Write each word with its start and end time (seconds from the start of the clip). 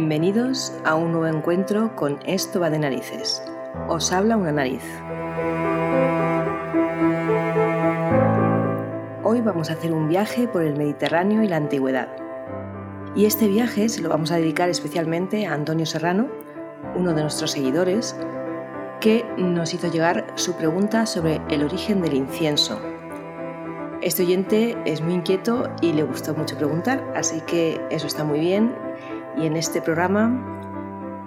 Bienvenidos 0.00 0.72
a 0.84 0.94
un 0.94 1.10
nuevo 1.10 1.26
encuentro 1.26 1.96
con 1.96 2.20
Esto 2.24 2.60
va 2.60 2.70
de 2.70 2.78
narices. 2.78 3.42
Os 3.88 4.12
habla 4.12 4.36
una 4.36 4.52
nariz. 4.52 4.84
Hoy 9.24 9.40
vamos 9.40 9.70
a 9.70 9.72
hacer 9.72 9.92
un 9.92 10.08
viaje 10.08 10.46
por 10.46 10.62
el 10.62 10.76
Mediterráneo 10.76 11.42
y 11.42 11.48
la 11.48 11.56
antigüedad. 11.56 12.06
Y 13.16 13.26
este 13.26 13.48
viaje 13.48 13.88
se 13.88 14.00
lo 14.00 14.08
vamos 14.08 14.30
a 14.30 14.36
dedicar 14.36 14.68
especialmente 14.68 15.46
a 15.46 15.54
Antonio 15.54 15.84
Serrano, 15.84 16.28
uno 16.94 17.12
de 17.12 17.22
nuestros 17.22 17.50
seguidores, 17.50 18.14
que 19.00 19.24
nos 19.36 19.74
hizo 19.74 19.90
llegar 19.90 20.28
su 20.36 20.52
pregunta 20.52 21.06
sobre 21.06 21.40
el 21.50 21.64
origen 21.64 22.02
del 22.02 22.14
incienso. 22.14 22.80
Este 24.00 24.22
oyente 24.22 24.76
es 24.84 25.00
muy 25.00 25.14
inquieto 25.14 25.68
y 25.82 25.92
le 25.92 26.04
gustó 26.04 26.36
mucho 26.36 26.56
preguntar, 26.56 27.04
así 27.16 27.40
que 27.40 27.80
eso 27.90 28.06
está 28.06 28.22
muy 28.22 28.38
bien 28.38 28.86
y 29.40 29.46
en 29.46 29.56
este 29.56 29.80
programa, 29.80 30.32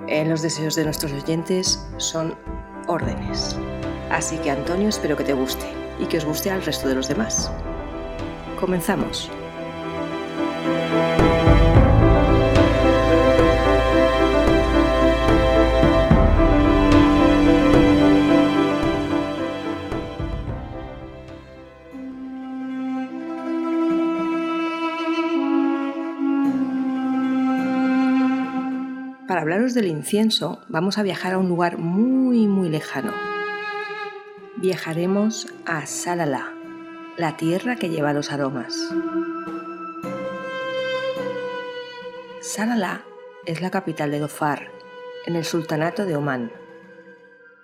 en 0.07 0.29
los 0.29 0.41
deseos 0.41 0.75
de 0.75 0.83
nuestros 0.83 1.11
oyentes 1.13 1.87
son 1.97 2.35
órdenes. 2.87 3.55
Así 4.09 4.37
que 4.37 4.51
Antonio, 4.51 4.89
espero 4.89 5.15
que 5.15 5.23
te 5.23 5.33
guste 5.33 5.65
y 5.99 6.05
que 6.05 6.17
os 6.17 6.25
guste 6.25 6.51
al 6.51 6.63
resto 6.63 6.87
de 6.87 6.95
los 6.95 7.07
demás. 7.07 7.51
Comenzamos. 8.59 9.29
Para 29.31 29.43
hablaros 29.43 29.73
del 29.73 29.87
incienso, 29.87 30.59
vamos 30.67 30.97
a 30.97 31.03
viajar 31.03 31.31
a 31.31 31.37
un 31.37 31.47
lugar 31.47 31.77
muy, 31.77 32.47
muy 32.47 32.67
lejano. 32.67 33.13
Viajaremos 34.57 35.47
a 35.65 35.85
Salala, 35.85 36.51
la 37.15 37.37
tierra 37.37 37.77
que 37.77 37.87
lleva 37.87 38.11
los 38.11 38.33
aromas. 38.33 38.75
Salala 42.41 43.05
es 43.45 43.61
la 43.61 43.71
capital 43.71 44.11
de 44.11 44.19
Dofar, 44.19 44.69
en 45.25 45.37
el 45.37 45.45
sultanato 45.45 46.05
de 46.05 46.17
Omán. 46.17 46.51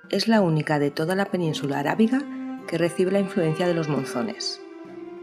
Es 0.07 0.29
la 0.29 0.39
única 0.39 0.79
de 0.79 0.89
toda 0.89 1.15
la 1.15 1.25
península 1.25 1.79
arábiga 1.79 2.21
que 2.69 2.77
recibe 2.77 3.11
la 3.11 3.19
influencia 3.19 3.67
de 3.67 3.73
los 3.73 3.89
monzones. 3.89 4.61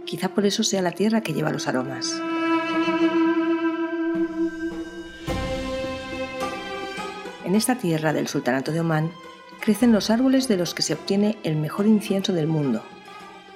Quizá 0.05 0.29
por 0.29 0.45
eso 0.45 0.63
sea 0.63 0.83
la 0.83 0.93
tierra 0.93 1.23
que 1.23 1.33
lleva 1.33 1.49
los 1.49 1.69
aromas. 1.69 2.21
En 7.55 7.59
esta 7.59 7.77
tierra 7.77 8.13
del 8.13 8.27
Sultanato 8.27 8.73
de 8.73 8.81
Omán 8.81 9.13
crecen 9.61 9.93
los 9.93 10.11
árboles 10.11 10.49
de 10.49 10.57
los 10.57 10.75
que 10.75 10.83
se 10.83 10.95
obtiene 10.95 11.39
el 11.45 11.55
mejor 11.55 11.87
incienso 11.87 12.33
del 12.33 12.49
mundo, 12.49 12.83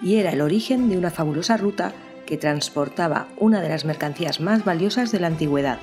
y 0.00 0.18
era 0.18 0.30
el 0.30 0.40
origen 0.40 0.88
de 0.88 0.96
una 0.96 1.10
fabulosa 1.10 1.56
ruta 1.56 1.92
que 2.24 2.36
transportaba 2.36 3.26
una 3.38 3.60
de 3.60 3.70
las 3.70 3.84
mercancías 3.84 4.38
más 4.38 4.64
valiosas 4.64 5.10
de 5.10 5.18
la 5.18 5.26
antigüedad. 5.26 5.80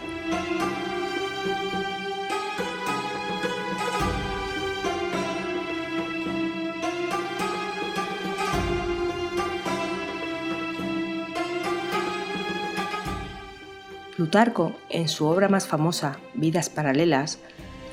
Plutarco, 14.16 14.74
en 14.90 15.10
su 15.10 15.26
obra 15.26 15.50
más 15.50 15.68
famosa, 15.68 16.18
Vidas 16.34 16.70
Paralelas, 16.70 17.40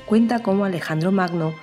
cuenta 0.05 0.43
cómo 0.43 0.65
Alejandro 0.65 1.11
Magno 1.11 1.53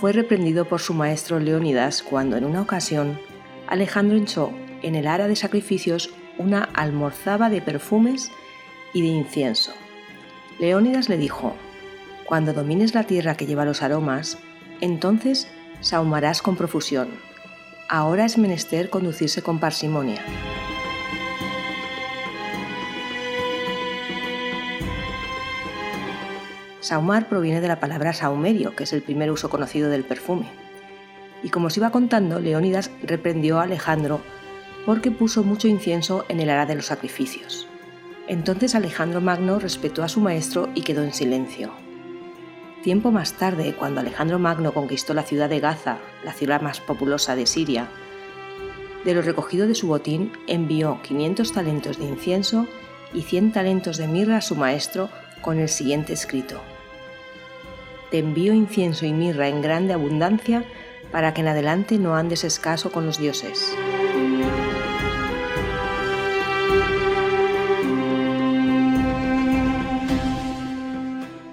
fue 0.00 0.12
reprendido 0.12 0.64
por 0.64 0.80
su 0.80 0.94
maestro 0.94 1.38
Leónidas 1.38 2.02
cuando 2.02 2.36
en 2.36 2.44
una 2.44 2.62
ocasión 2.62 3.18
Alejandro 3.66 4.16
echó 4.16 4.52
en 4.82 4.94
el 4.94 5.06
ara 5.06 5.28
de 5.28 5.36
sacrificios 5.36 6.10
una 6.38 6.64
almorzaba 6.74 7.50
de 7.50 7.60
perfumes 7.60 8.32
y 8.92 9.02
de 9.02 9.08
incienso. 9.08 9.72
Leónidas 10.58 11.08
le 11.08 11.16
dijo, 11.16 11.54
Cuando 12.24 12.52
domines 12.52 12.94
la 12.94 13.04
tierra 13.04 13.36
que 13.36 13.46
lleva 13.46 13.64
los 13.64 13.82
aromas, 13.82 14.38
entonces 14.80 15.48
sahumarás 15.80 16.42
con 16.42 16.56
profusión. 16.56 17.08
Ahora 17.88 18.24
es 18.24 18.38
menester 18.38 18.88
conducirse 18.88 19.42
con 19.42 19.58
parsimonia. 19.58 20.22
Saumar 26.80 27.28
proviene 27.28 27.60
de 27.60 27.68
la 27.68 27.78
palabra 27.78 28.14
saumerio, 28.14 28.74
que 28.74 28.84
es 28.84 28.92
el 28.94 29.02
primer 29.02 29.30
uso 29.30 29.50
conocido 29.50 29.90
del 29.90 30.02
perfume. 30.02 30.48
Y 31.42 31.50
como 31.50 31.68
se 31.68 31.80
iba 31.80 31.90
contando, 31.90 32.40
Leónidas 32.40 32.90
reprendió 33.02 33.60
a 33.60 33.64
Alejandro 33.64 34.22
porque 34.86 35.10
puso 35.10 35.44
mucho 35.44 35.68
incienso 35.68 36.24
en 36.28 36.40
el 36.40 36.48
ara 36.48 36.64
de 36.64 36.74
los 36.74 36.86
sacrificios. 36.86 37.68
Entonces 38.28 38.74
Alejandro 38.74 39.20
Magno 39.20 39.58
respetó 39.58 40.02
a 40.02 40.08
su 40.08 40.20
maestro 40.20 40.70
y 40.74 40.82
quedó 40.82 41.02
en 41.02 41.12
silencio. 41.12 41.70
Tiempo 42.82 43.10
más 43.10 43.34
tarde, 43.34 43.74
cuando 43.78 44.00
Alejandro 44.00 44.38
Magno 44.38 44.72
conquistó 44.72 45.12
la 45.12 45.24
ciudad 45.24 45.50
de 45.50 45.60
Gaza, 45.60 45.98
la 46.24 46.32
ciudad 46.32 46.62
más 46.62 46.80
populosa 46.80 47.36
de 47.36 47.44
Siria, 47.44 47.88
de 49.04 49.14
lo 49.14 49.20
recogido 49.20 49.66
de 49.66 49.74
su 49.74 49.86
botín 49.86 50.32
envió 50.46 51.00
500 51.02 51.52
talentos 51.52 51.98
de 51.98 52.04
incienso 52.04 52.66
y 53.12 53.22
100 53.22 53.52
talentos 53.52 53.98
de 53.98 54.06
mirra 54.06 54.38
a 54.38 54.42
su 54.42 54.56
maestro 54.56 55.10
con 55.42 55.58
el 55.58 55.68
siguiente 55.68 56.12
escrito 56.12 56.60
te 58.10 58.18
envío 58.18 58.52
incienso 58.52 59.06
y 59.06 59.12
mirra 59.12 59.48
en 59.48 59.62
grande 59.62 59.92
abundancia 59.92 60.64
para 61.12 61.34
que 61.34 61.40
en 61.40 61.48
adelante 61.48 61.98
no 61.98 62.14
andes 62.14 62.44
escaso 62.44 62.92
con 62.92 63.06
los 63.06 63.18
dioses. 63.18 63.74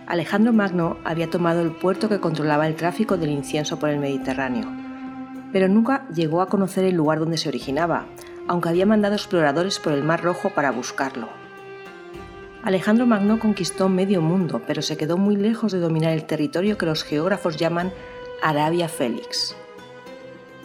Alejandro 0.07 0.53
Magno 0.53 0.97
había 1.03 1.29
tomado 1.29 1.62
el 1.62 1.72
puerto 1.72 2.07
que 2.07 2.19
controlaba 2.19 2.66
el 2.66 2.75
tráfico 2.75 3.18
del 3.18 3.29
incienso 3.29 3.78
por 3.78 3.89
el 3.89 4.00
Mediterráneo, 4.00 4.68
pero 5.51 5.68
nunca 5.68 6.07
llegó 6.09 6.41
a 6.41 6.47
conocer 6.47 6.85
el 6.85 6.95
lugar 6.95 7.19
donde 7.19 7.38
se 7.38 7.50
originaba, 7.50 8.06
aunque 8.47 8.69
había 8.69 8.85
mandado 8.85 9.16
exploradores 9.16 9.79
por 9.79 9.91
el 9.91 10.03
Mar 10.03 10.24
Rojo 10.24 10.50
para 10.56 10.72
buscarlo. 10.72 11.28
Alejandro 12.67 13.05
Magno 13.05 13.39
conquistó 13.39 13.88
medio 13.88 14.22
mundo, 14.22 14.61
pero 14.67 14.81
se 14.81 14.97
quedó 14.97 15.17
muy 15.17 15.38
lejos 15.38 15.72
de 15.72 15.79
dominar 15.79 16.11
el 16.11 16.25
territorio 16.25 16.78
que 16.78 16.85
los 16.85 17.05
geógrafos 17.05 17.55
llaman 17.55 17.94
Arabia 18.41 18.89
Félix. 18.89 19.55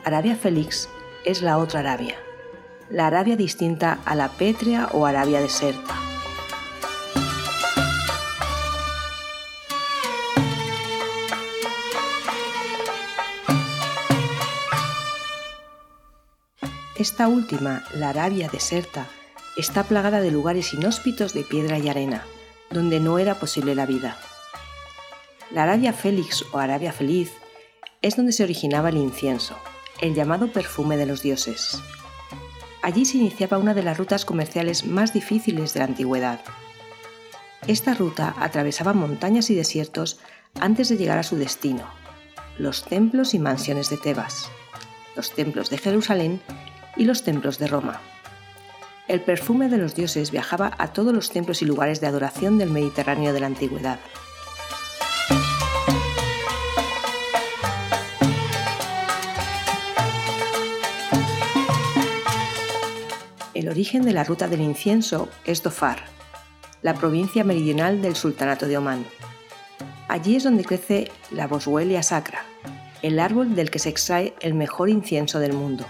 Arabia 0.05 0.35
Félix 0.35 0.89
es 1.25 1.43
la 1.43 1.59
otra 1.59 1.79
Arabia, 1.79 2.17
la 2.91 3.07
Arabia 3.07 3.37
distinta 3.37 4.01
a 4.05 4.17
la 4.17 4.31
pétrea 4.31 4.89
o 4.91 5.07
Arabia 5.07 5.41
deserta. 5.41 5.95
Esta 16.97 17.29
última, 17.29 17.85
la 17.95 18.09
Arabia 18.09 18.49
deserta, 18.53 19.07
está 19.57 19.85
plagada 19.85 20.21
de 20.21 20.31
lugares 20.31 20.73
inhóspitos 20.73 21.35
de 21.35 21.45
piedra 21.45 21.79
y 21.79 21.89
arena, 21.89 22.25
donde 22.71 23.01
no 23.01 23.19
era 23.19 23.39
posible 23.39 23.75
la 23.75 23.87
vida. 23.87 24.17
La 25.51 25.65
Arabia 25.65 25.93
Félix 25.93 26.45
o 26.53 26.59
Arabia 26.59 26.93
Feliz 26.93 27.33
es 28.01 28.17
donde 28.17 28.33
se 28.33 28.43
originaba 28.43 28.89
el 28.89 28.97
incienso, 28.97 29.57
el 30.01 30.15
llamado 30.15 30.51
perfume 30.51 30.97
de 30.97 31.07
los 31.07 31.23
dioses. 31.23 31.81
Allí 32.83 33.05
se 33.05 33.19
iniciaba 33.19 33.59
una 33.59 33.75
de 33.75 33.83
las 33.83 33.99
rutas 33.99 34.25
comerciales 34.25 34.87
más 34.87 35.13
difíciles 35.13 35.75
de 35.75 35.81
la 35.81 35.87
antigüedad. 35.87 36.41
Esta 37.67 37.95
ruta 37.95 38.35
atravesaba 38.39 38.93
montañas 38.93 39.51
y 39.51 39.55
desiertos 39.55 40.19
antes 40.59 40.89
de 40.89 40.97
llegar 40.97 41.19
a 41.19 41.23
su 41.23 41.37
destino, 41.37 41.85
los 42.59 42.85
templos 42.85 43.35
y 43.35 43.39
mansiones 43.39 43.89
de 43.89 43.99
Tebas, 43.99 44.51
los 45.15 45.33
templos 45.33 45.71
de 45.71 45.79
Jerusalén 45.79 46.41
y 46.97 47.05
los 47.05 47.23
templos 47.23 47.59
de 47.59 47.69
Roma. 47.69 48.01
El 49.09 49.21
perfume 49.21 49.69
de 49.69 49.79
los 49.79 49.97
dioses 49.97 50.31
viajaba 50.31 50.73
a 50.79 50.93
todos 50.93 51.13
los 51.13 51.31
templos 51.31 51.61
y 51.61 51.65
lugares 51.65 52.01
de 52.01 52.07
adoración 52.07 52.57
del 52.57 52.71
Mediterráneo 52.71 53.33
de 53.33 53.41
la 53.41 53.47
antigüedad. 53.47 53.99
El 63.55 63.69
origen 63.69 64.03
de 64.03 64.13
la 64.13 64.23
ruta 64.23 64.47
del 64.47 64.61
incienso 64.61 65.29
es 65.45 65.63
Dofar, 65.63 66.05
la 66.81 66.95
provincia 66.95 67.43
meridional 67.43 68.03
del 68.03 68.15
Sultanato 68.15 68.67
de 68.67 68.79
Omán. 68.79 69.05
Allí 70.09 70.37
es 70.37 70.45
donde 70.45 70.65
crece 70.65 71.11
la 71.31 71.49
Boswellia 71.49 72.03
sacra, 72.03 72.45
el 73.03 73.19
árbol 73.19 73.57
del 73.57 73.71
que 73.71 73.81
se 73.81 73.89
extrae 73.89 74.35
el 74.41 74.55
mejor 74.55 74.89
incienso 74.89 75.41
del 75.41 75.55
mundo. 75.55 75.87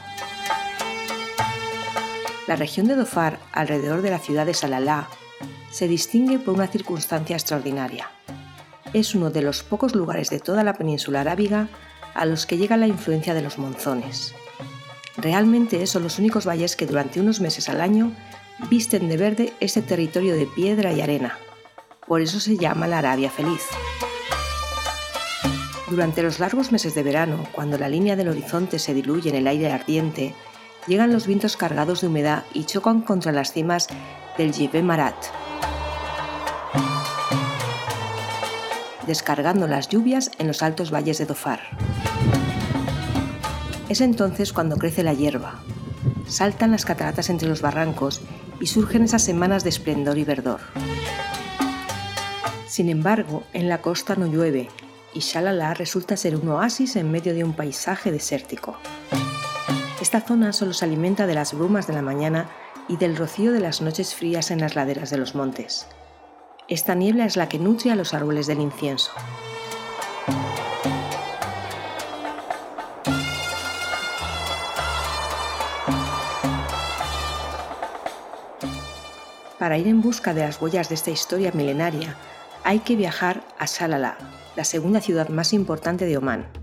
La 2.53 2.57
región 2.57 2.87
de 2.87 2.97
Dofar, 2.97 3.39
alrededor 3.51 4.03
de 4.03 4.11
la 4.11 4.19
ciudad 4.19 4.45
de 4.45 4.53
Salalá, 4.53 5.09
se 5.71 5.89
distingue 5.89 6.39
por 6.39 6.53
una 6.53 6.67
circunstancia 6.67 7.35
extraordinaria. 7.35 8.11
es 8.93 9.15
uno 9.15 9.31
de 9.31 9.41
los 9.41 9.63
pocos 9.63 9.95
lugares 9.95 10.29
de 10.29 10.39
toda 10.39 10.63
la 10.63 10.75
península 10.75 11.23
arábiga 11.23 11.71
a 12.13 12.27
los 12.27 12.45
que 12.45 12.59
llega 12.59 12.77
la 12.77 12.87
influencia 12.87 13.33
de 13.33 13.41
los 13.41 13.57
monzones. 13.57 14.35
Realmente 15.17 15.87
son 15.87 16.03
los 16.03 16.19
únicos 16.19 16.47
valles 16.47 16.77
que 16.77 16.85
durante 16.85 17.23
unos 17.23 17.41
meses 17.41 17.71
al 17.71 17.81
año 17.81 18.13
visten 18.69 19.09
de 19.09 19.17
verde 19.17 19.55
este 19.61 19.81
territorio 19.81 20.37
de 20.37 20.45
piedra 20.45 20.93
y 20.93 21.01
arena. 21.01 21.39
Por 22.07 22.21
eso 22.21 22.39
se 22.39 22.59
llama 22.59 22.87
la 22.87 22.99
Arabia 22.99 23.31
Feliz. 23.31 23.63
Durante 25.89 26.23
los 26.23 26.39
largos 26.39 26.71
meses 26.71 26.95
de 26.95 27.03
verano, 27.03 27.47
cuando 27.53 27.79
la 27.79 27.89
línea 27.89 28.15
del 28.15 28.29
horizonte 28.29 28.79
se 28.79 28.93
diluye 28.93 29.31
en 29.31 29.37
el 29.37 29.47
aire 29.47 29.73
ardiente, 29.73 30.35
llegan 30.87 31.13
los 31.13 31.27
vientos 31.27 31.57
cargados 31.57 32.01
de 32.01 32.09
humedad 32.09 32.45
y 32.53 32.65
chocan 32.65 33.03
contra 33.03 33.33
las 33.33 33.53
cimas 33.53 33.89
del 34.37 34.53
Jebel 34.53 34.85
Marat, 34.85 35.15
descargando 39.07 39.67
las 39.67 39.89
lluvias 39.89 40.31
en 40.39 40.47
los 40.47 40.63
altos 40.63 40.93
valles 40.93 41.19
de 41.19 41.27
Dofar. 41.27 41.61
Es 43.89 44.01
entonces 44.01 44.53
cuando 44.53 44.77
crece 44.77 45.03
la 45.03 45.13
hierba, 45.13 45.61
saltan 46.27 46.71
las 46.71 46.85
cataratas 46.85 47.29
entre 47.31 47.49
los 47.49 47.61
barrancos 47.61 48.23
y 48.61 48.67
surgen 48.67 49.05
esas 49.05 49.23
semanas 49.23 49.65
de 49.65 49.71
esplendor 49.71 50.19
y 50.19 50.25
verdor. 50.25 50.61
Sin 52.67 52.89
embargo, 52.89 53.43
en 53.53 53.69
la 53.69 53.83
costa 53.83 54.15
no 54.17 54.27
llueve 54.27 54.71
y 55.13 55.21
Shalala 55.21 55.75
resulta 55.75 56.17
ser 56.17 56.37
un 56.37 56.49
oasis 56.49 56.97
en 56.97 57.11
medio 57.11 57.35
de 57.35 57.45
un 57.45 57.53
paisaje 57.53 58.11
desértico. 58.11 58.79
Esta 60.03 60.21
zona 60.21 60.53
solo 60.53 60.73
se 60.73 60.85
alimenta 60.85 61.29
de 61.29 61.35
las 61.35 61.55
brumas 61.55 61.87
de 61.87 61.93
la 61.93 62.03
mañana 62.03 62.51
y 62.89 62.97
del 62.97 63.17
rocío 63.17 63.53
de 63.53 63.61
las 63.61 63.83
noches 63.83 64.17
frías 64.17 64.51
en 64.51 64.61
las 64.61 64.75
laderas 64.75 65.11
de 65.11 65.17
los 65.17 65.37
montes. 65.37 65.87
Esta 66.67 66.97
niebla 66.97 67.25
es 67.25 67.37
la 67.37 67.49
que 67.49 67.61
nutre 67.61 67.93
a 67.93 67.95
los 67.95 68.13
árboles 68.13 68.49
del 68.49 68.61
incienso. 68.61 69.13
Para 79.61 79.79
ir 79.79 79.87
en 79.87 80.03
busca 80.03 80.35
de 80.35 80.41
las 80.41 80.61
huellas 80.61 80.89
de 80.89 80.97
esta 80.97 81.13
historia 81.13 81.53
milenaria, 81.55 82.17
hay 82.65 82.81
que 82.81 82.97
viajar 82.97 83.45
a 83.57 83.67
Shalala, 83.67 84.19
la 84.57 84.65
segunda 84.65 85.01
ciudad 85.01 85.29
más 85.29 85.53
importante 85.53 86.07
de 86.07 86.17
Omán. 86.17 86.62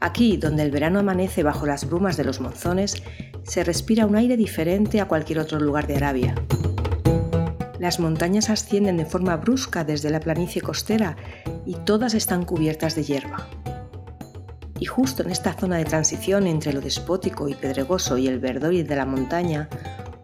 Aquí, 0.00 0.36
donde 0.36 0.62
el 0.62 0.70
verano 0.70 1.00
amanece 1.00 1.42
bajo 1.42 1.66
las 1.66 1.88
brumas 1.88 2.16
de 2.16 2.24
los 2.24 2.40
monzones, 2.40 3.02
se 3.42 3.64
respira 3.64 4.06
un 4.06 4.14
aire 4.14 4.36
diferente 4.36 5.00
a 5.00 5.08
cualquier 5.08 5.40
otro 5.40 5.58
lugar 5.58 5.86
de 5.86 5.96
Arabia. 5.96 6.34
Las 7.80 8.00
montañas 8.00 8.50
ascienden 8.50 8.96
de 8.96 9.06
forma 9.06 9.36
brusca 9.36 9.84
desde 9.84 10.10
la 10.10 10.20
planicie 10.20 10.62
costera 10.62 11.16
y 11.66 11.74
todas 11.74 12.14
están 12.14 12.44
cubiertas 12.44 12.94
de 12.94 13.04
hierba. 13.04 13.48
Y 14.80 14.86
justo 14.86 15.22
en 15.22 15.30
esta 15.30 15.54
zona 15.54 15.76
de 15.76 15.84
transición 15.84 16.46
entre 16.46 16.72
lo 16.72 16.80
despótico 16.80 17.48
y 17.48 17.54
pedregoso 17.54 18.18
y 18.18 18.28
el 18.28 18.38
verdor 18.38 18.74
de 18.74 18.96
la 18.96 19.06
montaña, 19.06 19.68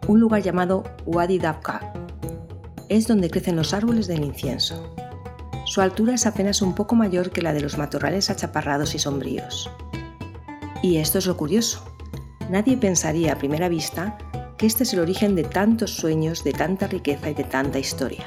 un 0.07 0.21
lugar 0.21 0.43
llamado 0.43 0.85
Wadi 1.07 1.39
Dabqa 1.39 1.93
es 2.89 3.09
donde 3.09 3.31
crecen 3.31 3.57
los 3.57 3.73
árboles 3.73 4.07
del 4.07 4.23
incienso. 4.25 4.95
Su 5.65 5.81
altura 5.81 6.15
es 6.15 6.27
apenas 6.27 6.61
un 6.63 6.75
poco 6.75 6.95
mayor 6.95 7.31
que 7.31 7.43
la 7.43 7.53
de 7.53 7.61
los 7.61 7.79
matorrales 7.79 8.29
achaparrados 8.29 8.95
y 8.95 8.99
sombríos. 8.99 9.71
Y 10.83 10.99
esto 10.99 11.19
es 11.19 11.27
lo 11.27 11.37
curioso. 11.37 11.83
Nadie 12.51 12.77
pensaría 12.77 13.33
a 13.33 13.39
primera 13.39 13.71
vista 13.71 14.19
que 14.59 14.67
este 14.67 14.83
es 14.83 14.93
el 14.93 15.01
origen 15.01 15.35
de 15.35 15.45
tantos 15.45 15.97
sueños, 15.97 16.45
de 16.45 16.53
tanta 16.53 16.87
riqueza 16.87 17.31
y 17.31 17.35
de 17.35 17.45
tanta 17.45 17.79
historia. 17.79 18.27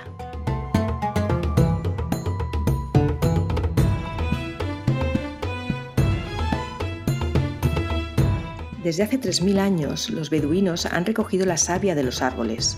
Desde 8.83 9.03
hace 9.03 9.19
3.000 9.19 9.59
años, 9.59 10.09
los 10.09 10.29
beduinos 10.29 10.85
han 10.85 11.05
recogido 11.05 11.45
la 11.45 11.57
savia 11.57 11.93
de 11.93 12.03
los 12.03 12.21
árboles. 12.21 12.77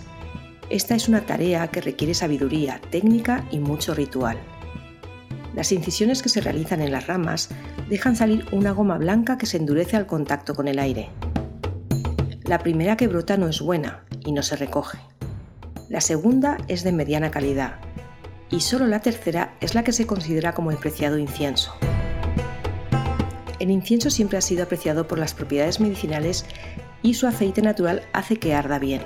Esta 0.69 0.93
es 0.93 1.09
una 1.09 1.25
tarea 1.25 1.67
que 1.69 1.81
requiere 1.81 2.13
sabiduría, 2.13 2.79
técnica 2.91 3.43
y 3.49 3.59
mucho 3.59 3.95
ritual. 3.95 4.37
Las 5.55 5.71
incisiones 5.71 6.21
que 6.21 6.29
se 6.29 6.41
realizan 6.41 6.81
en 6.81 6.91
las 6.91 7.07
ramas 7.07 7.49
dejan 7.89 8.15
salir 8.15 8.45
una 8.51 8.71
goma 8.71 8.99
blanca 8.99 9.39
que 9.39 9.47
se 9.47 9.57
endurece 9.57 9.97
al 9.97 10.05
contacto 10.05 10.53
con 10.53 10.67
el 10.67 10.77
aire. 10.77 11.09
La 12.43 12.59
primera 12.59 12.97
que 12.97 13.07
brota 13.07 13.35
no 13.35 13.47
es 13.47 13.61
buena 13.61 14.05
y 14.23 14.31
no 14.31 14.43
se 14.43 14.55
recoge. 14.55 14.99
La 15.89 16.01
segunda 16.01 16.57
es 16.67 16.83
de 16.83 16.91
mediana 16.91 17.31
calidad 17.31 17.79
y 18.51 18.59
solo 18.59 18.85
la 18.85 18.99
tercera 18.99 19.55
es 19.61 19.73
la 19.73 19.83
que 19.83 19.91
se 19.91 20.05
considera 20.05 20.53
como 20.53 20.69
el 20.69 20.77
preciado 20.77 21.17
incienso. 21.17 21.73
El 23.59 23.71
incienso 23.71 24.11
siempre 24.11 24.37
ha 24.37 24.41
sido 24.41 24.63
apreciado 24.63 25.07
por 25.07 25.17
las 25.17 25.33
propiedades 25.33 25.79
medicinales 25.79 26.45
y 27.01 27.15
su 27.15 27.25
aceite 27.25 27.63
natural 27.63 28.03
hace 28.13 28.37
que 28.37 28.53
arda 28.53 28.77
bien. 28.77 29.01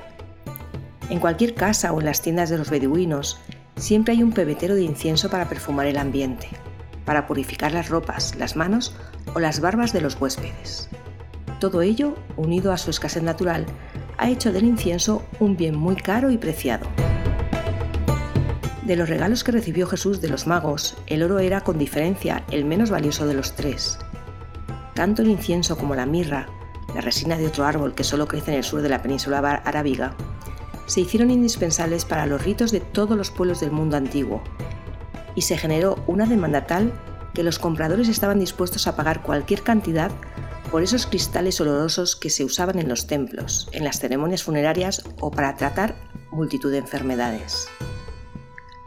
En 1.13 1.19
cualquier 1.19 1.53
casa 1.53 1.93
o 1.93 1.99
en 1.99 2.07
las 2.07 2.23
tiendas 2.23 2.49
de 2.49 2.57
los 2.57 2.71
beduinos 2.71 3.37
siempre 3.75 4.15
hay 4.15 4.23
un 4.23 4.31
pebetero 4.31 4.73
de 4.73 4.81
incienso 4.81 5.29
para 5.29 5.47
perfumar 5.47 5.85
el 5.85 5.99
ambiente, 5.99 6.47
para 7.05 7.27
purificar 7.27 7.71
las 7.71 7.89
ropas, 7.89 8.33
las 8.35 8.55
manos 8.55 8.95
o 9.35 9.39
las 9.39 9.59
barbas 9.59 9.93
de 9.93 10.01
los 10.01 10.19
huéspedes. 10.19 10.89
Todo 11.59 11.83
ello, 11.83 12.15
unido 12.35 12.71
a 12.71 12.79
su 12.79 12.89
escasez 12.89 13.21
natural, 13.21 13.67
ha 14.17 14.27
hecho 14.27 14.51
del 14.51 14.63
incienso 14.63 15.23
un 15.39 15.55
bien 15.55 15.75
muy 15.75 15.97
caro 15.97 16.31
y 16.31 16.39
preciado. 16.39 16.87
De 18.81 18.95
los 18.95 19.07
regalos 19.07 19.43
que 19.43 19.51
recibió 19.51 19.85
Jesús 19.85 20.19
de 20.19 20.29
los 20.29 20.47
magos, 20.47 20.97
el 21.05 21.21
oro 21.21 21.37
era 21.37 21.61
con 21.61 21.77
diferencia 21.77 22.43
el 22.49 22.65
menos 22.65 22.89
valioso 22.89 23.27
de 23.27 23.35
los 23.35 23.53
tres. 23.53 23.99
Tanto 24.95 25.21
el 25.21 25.29
incienso 25.29 25.77
como 25.77 25.93
la 25.93 26.07
mirra, 26.07 26.47
la 26.95 27.01
resina 27.01 27.37
de 27.37 27.45
otro 27.45 27.65
árbol 27.65 27.93
que 27.93 28.03
solo 28.03 28.27
crece 28.27 28.49
en 28.49 28.57
el 28.57 28.63
sur 28.63 28.81
de 28.81 28.89
la 28.89 29.03
península 29.03 29.37
arábiga, 29.63 30.15
se 30.85 31.01
hicieron 31.01 31.31
indispensables 31.31 32.05
para 32.05 32.25
los 32.25 32.43
ritos 32.43 32.71
de 32.71 32.79
todos 32.79 33.17
los 33.17 33.31
pueblos 33.31 33.59
del 33.59 33.71
mundo 33.71 33.97
antiguo, 33.97 34.41
y 35.35 35.41
se 35.41 35.57
generó 35.57 36.03
una 36.07 36.25
demanda 36.25 36.67
tal 36.67 36.93
que 37.33 37.43
los 37.43 37.59
compradores 37.59 38.09
estaban 38.09 38.39
dispuestos 38.39 38.87
a 38.87 38.95
pagar 38.95 39.23
cualquier 39.23 39.63
cantidad 39.63 40.11
por 40.71 40.83
esos 40.83 41.05
cristales 41.05 41.59
olorosos 41.61 42.15
que 42.15 42.29
se 42.29 42.43
usaban 42.43 42.79
en 42.79 42.87
los 42.87 43.07
templos, 43.07 43.69
en 43.73 43.83
las 43.83 43.99
ceremonias 43.99 44.43
funerarias 44.43 45.03
o 45.19 45.31
para 45.31 45.55
tratar 45.55 45.95
multitud 46.31 46.71
de 46.71 46.79
enfermedades. 46.79 47.67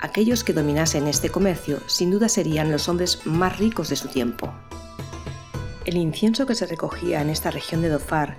Aquellos 0.01 0.45
que 0.45 0.53
dominasen 0.53 1.07
este 1.07 1.31
comercio 1.31 1.81
sin 1.87 2.11
duda 2.11 2.29
serían 2.29 2.71
los 2.71 2.89
hombres 2.89 3.25
más 3.25 3.59
ricos 3.59 3.89
de 3.89 3.97
su 3.97 4.09
tiempo. 4.09 4.53
El 5.85 5.97
incienso 5.97 6.47
que 6.47 6.55
se 6.55 6.67
recogía 6.67 7.23
en 7.23 7.31
esta 7.31 7.51
región 7.51 7.83
de 7.83 7.89
Dofar 7.89 8.37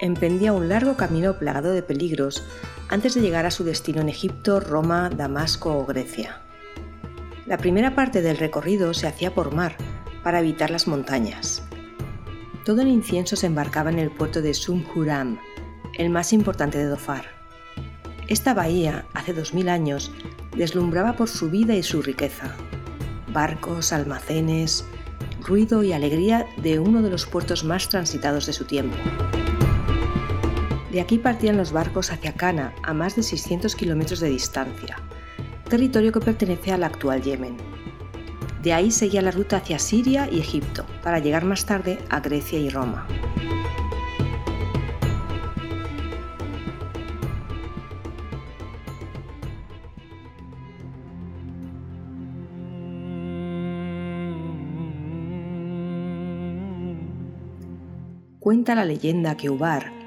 emprendía 0.00 0.52
un 0.52 0.68
largo 0.68 0.96
camino 0.96 1.38
plagado 1.38 1.72
de 1.72 1.82
peligros 1.82 2.44
antes 2.88 3.14
de 3.14 3.20
llegar 3.20 3.46
a 3.46 3.50
su 3.50 3.64
destino 3.64 4.00
en 4.00 4.08
Egipto, 4.08 4.58
Roma, 4.58 5.10
Damasco 5.10 5.76
o 5.76 5.86
Grecia. 5.86 6.40
La 7.46 7.58
primera 7.58 7.94
parte 7.94 8.22
del 8.22 8.38
recorrido 8.38 8.94
se 8.94 9.06
hacía 9.06 9.34
por 9.34 9.54
mar, 9.54 9.76
para 10.22 10.40
evitar 10.40 10.70
las 10.70 10.86
montañas. 10.86 11.62
Todo 12.64 12.82
el 12.82 12.88
incienso 12.88 13.36
se 13.36 13.46
embarcaba 13.46 13.90
en 13.90 13.98
el 13.98 14.10
puerto 14.10 14.42
de 14.42 14.54
Sumhuram, 14.54 15.38
el 15.96 16.10
más 16.10 16.32
importante 16.32 16.78
de 16.78 16.84
Dofar. 16.84 17.26
Esta 18.28 18.54
bahía, 18.54 19.06
hace 19.12 19.32
2000 19.32 19.68
años, 19.68 20.12
deslumbraba 20.56 21.14
por 21.14 21.28
su 21.28 21.50
vida 21.50 21.74
y 21.74 21.82
su 21.82 22.02
riqueza. 22.02 22.54
Barcos, 23.32 23.92
almacenes, 23.92 24.84
ruido 25.40 25.82
y 25.82 25.92
alegría 25.92 26.46
de 26.58 26.78
uno 26.78 27.02
de 27.02 27.10
los 27.10 27.26
puertos 27.26 27.64
más 27.64 27.88
transitados 27.88 28.46
de 28.46 28.52
su 28.52 28.64
tiempo. 28.64 28.96
De 30.90 31.00
aquí 31.00 31.18
partían 31.18 31.56
los 31.56 31.70
barcos 31.70 32.10
hacia 32.10 32.34
Cana, 32.34 32.74
a 32.82 32.92
más 32.92 33.14
de 33.14 33.22
600 33.22 33.76
kilómetros 33.76 34.18
de 34.18 34.28
distancia, 34.28 34.96
territorio 35.68 36.10
que 36.10 36.18
pertenece 36.18 36.72
al 36.72 36.82
actual 36.82 37.22
Yemen. 37.22 37.56
De 38.60 38.72
ahí 38.72 38.90
seguía 38.90 39.22
la 39.22 39.30
ruta 39.30 39.58
hacia 39.58 39.78
Siria 39.78 40.28
y 40.30 40.40
Egipto, 40.40 40.84
para 41.04 41.20
llegar 41.20 41.44
más 41.44 41.64
tarde 41.64 41.98
a 42.10 42.18
Grecia 42.18 42.58
y 42.58 42.68
Roma. 42.70 43.06
Cuenta 58.40 58.74
la 58.74 58.84
leyenda 58.84 59.36
que 59.36 59.50
Ubar, 59.50 59.99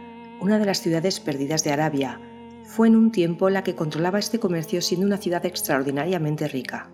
una 0.44 0.60
de 0.60 0.66
las 0.66 0.82
ciudades 0.82 1.22
perdidas 1.22 1.64
de 1.64 1.72
Arabia, 1.72 2.20
fue 2.66 2.88
en 2.88 2.98
un 2.98 3.14
tiempo 3.14 3.50
la 3.50 3.64
que 3.64 3.76
controlaba 3.76 4.20
este 4.20 4.40
comercio 4.40 4.82
siendo 4.82 5.08
una 5.08 5.18
ciudad 5.18 5.46
extraordinariamente 5.46 6.50
rica. 6.50 6.90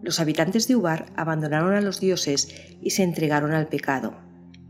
Los 0.00 0.18
habitantes 0.18 0.66
de 0.66 0.74
Ubar 0.74 1.06
abandonaron 1.14 1.74
a 1.74 1.82
los 1.82 2.00
dioses 2.00 2.48
y 2.80 2.90
se 2.90 3.02
entregaron 3.02 3.52
al 3.52 3.66
pecado, 3.66 4.14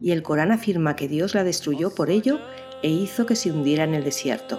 y 0.01 0.11
el 0.11 0.25
Corán 0.25 0.51
afirma 0.51 0.97
que 0.97 1.07
Dios 1.07 1.37
la 1.37 1.45
destruyó 1.45 1.95
por 1.95 2.11
ello 2.11 2.41
e 2.83 2.91
hizo 2.91 3.27
que 3.27 3.37
se 3.37 3.53
hundiera 3.53 3.85
en 3.85 3.95
el 3.95 4.03
desierto. 4.03 4.59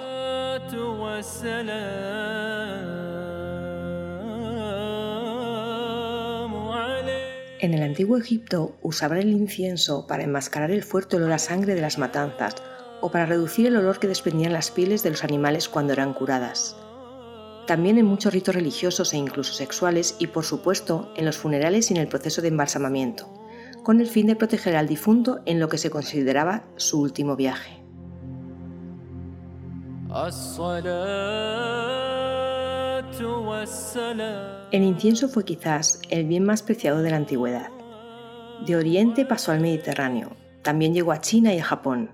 En 7.59 7.73
el 7.73 7.83
antiguo 7.83 8.17
Egipto 8.17 8.77
usaban 8.81 9.17
el 9.17 9.29
incienso 9.31 10.07
para 10.07 10.23
enmascarar 10.23 10.71
el 10.71 10.83
fuerte 10.83 11.17
olor 11.17 11.33
a 11.33 11.39
sangre 11.39 11.75
de 11.75 11.81
las 11.81 11.97
matanzas 11.97 12.55
o 13.01 13.11
para 13.11 13.25
reducir 13.25 13.67
el 13.67 13.77
olor 13.77 13.99
que 13.99 14.07
desprendían 14.07 14.53
las 14.53 14.71
pieles 14.71 15.03
de 15.03 15.11
los 15.11 15.23
animales 15.23 15.69
cuando 15.69 15.93
eran 15.93 16.13
curadas. 16.13 16.75
También 17.67 17.97
en 17.97 18.05
muchos 18.05 18.33
ritos 18.33 18.55
religiosos 18.55 19.13
e 19.13 19.17
incluso 19.17 19.53
sexuales 19.53 20.15
y 20.19 20.27
por 20.27 20.45
supuesto 20.45 21.11
en 21.15 21.25
los 21.25 21.37
funerales 21.37 21.89
y 21.89 21.95
en 21.95 22.01
el 22.01 22.07
proceso 22.07 22.41
de 22.41 22.49
embalsamamiento, 22.49 23.27
con 23.83 23.99
el 24.01 24.07
fin 24.07 24.27
de 24.27 24.35
proteger 24.35 24.75
al 24.75 24.87
difunto 24.87 25.41
en 25.45 25.59
lo 25.59 25.67
que 25.69 25.77
se 25.77 25.89
consideraba 25.89 26.63
su 26.75 27.01
último 27.01 27.35
viaje. 27.35 27.81
El 34.71 34.83
incienso 34.83 35.27
fue 35.29 35.43
quizás 35.43 36.01
el 36.09 36.25
bien 36.25 36.43
más 36.43 36.63
preciado 36.63 37.01
de 37.01 37.09
la 37.09 37.17
antigüedad. 37.17 37.69
De 38.65 38.75
Oriente 38.75 39.25
pasó 39.25 39.51
al 39.51 39.59
Mediterráneo, 39.59 40.35
también 40.61 40.93
llegó 40.93 41.11
a 41.11 41.21
China 41.21 41.53
y 41.53 41.59
a 41.59 41.63
Japón, 41.63 42.09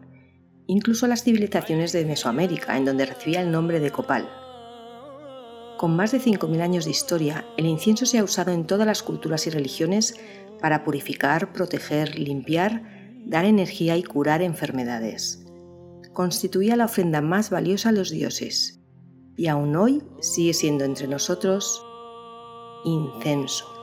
incluso 0.72 1.06
las 1.06 1.24
civilizaciones 1.24 1.92
de 1.92 2.06
Mesoamérica, 2.06 2.78
en 2.78 2.86
donde 2.86 3.06
recibía 3.06 3.42
el 3.42 3.51
nombre 3.51 3.82
de 3.82 3.92
copal. 3.92 4.30
Con 5.78 5.98
más 5.98 6.13
de 6.13 6.22
5.000 6.22 6.62
años 6.62 6.86
de 6.86 6.92
historia, 6.92 7.46
el 7.58 7.66
incienso 7.66 8.06
se 8.06 8.20
ha 8.20 8.24
usado 8.24 8.54
en 8.54 8.66
todas 8.66 8.88
las 8.88 9.04
culturas 9.04 9.46
y 9.48 9.50
religiones 9.50 10.16
para 10.62 10.86
purificar, 10.86 11.51
proteger, 11.51 12.18
limpiar, 12.18 12.84
dar 13.25 13.44
energía 13.44 13.98
y 13.98 14.04
curar 14.04 14.42
enfermedades. 14.42 15.46
Constituía 16.13 16.78
la 16.78 16.86
ofrenda 16.86 17.20
más 17.20 17.50
valiosa 17.50 17.90
a 17.90 17.94
los 17.94 18.10
dioses 18.10 18.80
y 19.36 19.48
aún 19.48 19.75
hoy 19.75 20.01
sigue 20.22 20.54
siendo 20.54 20.86
entre 20.86 21.10
nosotros 21.10 21.84
incenso. 22.86 23.81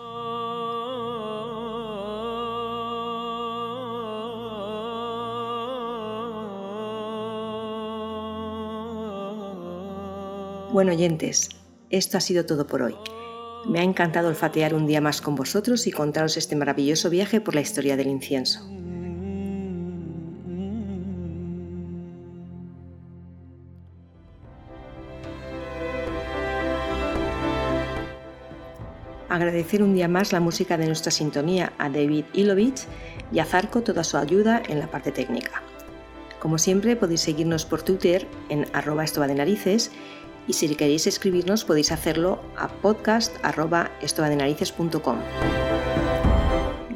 Bueno, 10.78 10.92
oyentes, 10.92 11.48
esto 11.90 12.18
ha 12.18 12.20
sido 12.20 12.46
todo 12.46 12.68
por 12.68 12.82
hoy. 12.82 12.94
Me 13.66 13.80
ha 13.80 13.82
encantado 13.82 14.28
olfatear 14.28 14.74
un 14.74 14.86
día 14.86 15.00
más 15.00 15.20
con 15.20 15.34
vosotros 15.34 15.88
y 15.88 15.90
contaros 15.90 16.36
este 16.36 16.54
maravilloso 16.54 17.10
viaje 17.10 17.40
por 17.40 17.56
la 17.56 17.62
historia 17.62 17.96
del 17.96 18.06
incienso. 18.06 18.60
Agradecer 29.28 29.82
un 29.82 29.96
día 29.96 30.06
más 30.06 30.32
la 30.32 30.38
música 30.38 30.78
de 30.78 30.86
nuestra 30.86 31.10
sintonía 31.10 31.72
a 31.78 31.90
David 31.90 32.26
Ilovich 32.34 32.86
y 33.32 33.40
a 33.40 33.44
Zarco 33.44 33.82
toda 33.82 34.04
su 34.04 34.16
ayuda 34.16 34.62
en 34.68 34.78
la 34.78 34.88
parte 34.88 35.10
técnica. 35.10 35.60
Como 36.38 36.56
siempre 36.56 36.94
podéis 36.94 37.22
seguirnos 37.22 37.64
por 37.64 37.82
Twitter 37.82 38.28
en 38.48 38.66
arroba 38.72 39.04
de 39.04 39.34
narices 39.34 39.90
y 40.48 40.54
si 40.54 40.74
queréis 40.74 41.06
escribirnos 41.06 41.64
podéis 41.64 41.92
hacerlo 41.92 42.40
a 42.56 42.66
podcast.estobadenarices.com. 42.68 45.18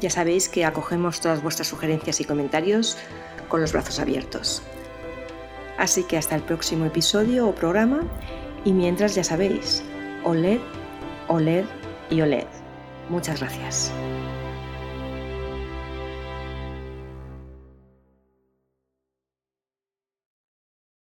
Ya 0.01 0.09
sabéis 0.09 0.49
que 0.49 0.65
acogemos 0.65 1.21
todas 1.21 1.41
vuestras 1.41 1.69
sugerencias 1.69 2.19
y 2.19 2.25
comentarios 2.25 2.97
con 3.47 3.61
los 3.61 3.71
brazos 3.71 3.99
abiertos. 3.99 4.61
Así 5.77 6.03
que 6.03 6.17
hasta 6.17 6.35
el 6.35 6.41
próximo 6.41 6.83
episodio 6.85 7.47
o 7.47 7.55
programa 7.55 8.03
y 8.65 8.73
mientras 8.73 9.15
ya 9.15 9.23
sabéis, 9.23 9.81
OLED, 10.23 10.59
OLED 11.29 11.63
y 12.09 12.19
OLED. 12.21 12.47
Muchas 13.09 13.39
gracias. 13.39 13.93